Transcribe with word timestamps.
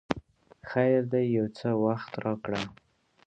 خیر 0.69 1.01
دی 1.11 1.23
یو 1.37 1.47
څه 1.57 1.69
وخت 1.83 2.11
راکړه! 2.25 2.61